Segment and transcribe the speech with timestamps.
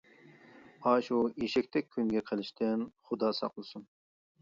[0.85, 3.91] ئاشۇ ئېشەكتەك كۈنگە قېلىشتىن خۇدا ساقلىسۇن.